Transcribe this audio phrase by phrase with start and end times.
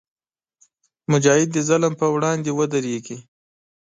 [1.11, 3.17] مجاهد د ظلم پر وړاندې ودریږي.